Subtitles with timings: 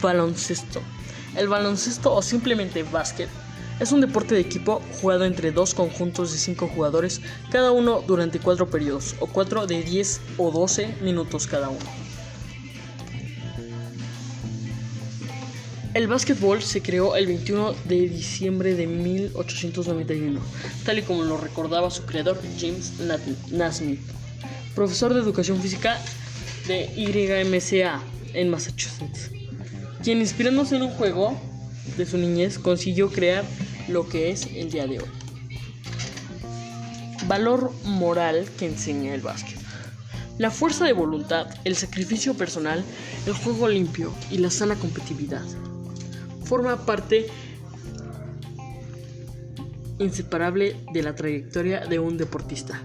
[0.00, 0.80] Baloncesto.
[1.36, 3.28] El baloncesto o simplemente básquet
[3.80, 8.38] es un deporte de equipo jugado entre dos conjuntos de cinco jugadores, cada uno durante
[8.38, 11.78] cuatro periodos, o cuatro de 10 o 12 minutos cada uno.
[15.94, 20.40] El básquetbol se creó el 21 de diciembre de 1891,
[20.84, 22.92] tal y como lo recordaba su creador James
[23.50, 24.00] Naismith,
[24.74, 25.98] profesor de educación física
[26.68, 28.02] de YMCA
[28.34, 29.30] en Massachusetts,
[30.02, 31.38] quien inspirándose en un juego
[31.96, 33.44] de su niñez consiguió crear
[33.88, 35.08] lo que es el día de hoy.
[37.26, 39.58] Valor moral que enseña el básquet.
[40.38, 42.82] La fuerza de voluntad, el sacrificio personal,
[43.26, 45.44] el juego limpio y la sana competitividad
[46.50, 47.28] forma parte
[50.00, 52.80] inseparable de la trayectoria de un deportista.